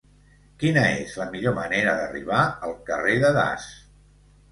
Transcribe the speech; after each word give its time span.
Quina 0.61 0.85
és 1.01 1.11
la 1.19 1.27
millor 1.35 1.53
manera 1.57 1.93
d'arribar 1.99 2.39
al 2.69 2.73
carrer 2.89 3.15
de 3.27 3.31
Das? 3.37 3.69